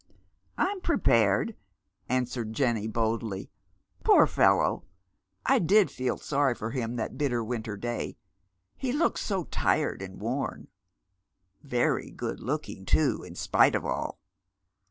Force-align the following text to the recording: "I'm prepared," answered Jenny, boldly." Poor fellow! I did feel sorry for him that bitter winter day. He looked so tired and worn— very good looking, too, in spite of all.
"I'm 0.57 0.81
prepared," 0.81 1.55
answered 2.09 2.53
Jenny, 2.53 2.87
boldly." 2.87 3.51
Poor 4.03 4.25
fellow! 4.25 4.83
I 5.45 5.59
did 5.59 5.91
feel 5.91 6.17
sorry 6.17 6.55
for 6.55 6.71
him 6.71 6.95
that 6.95 7.19
bitter 7.19 7.43
winter 7.43 7.77
day. 7.77 8.17
He 8.75 8.93
looked 8.93 9.19
so 9.19 9.43
tired 9.43 10.01
and 10.01 10.19
worn— 10.19 10.69
very 11.61 12.09
good 12.09 12.39
looking, 12.39 12.83
too, 12.83 13.21
in 13.21 13.35
spite 13.35 13.75
of 13.75 13.85
all. 13.85 14.19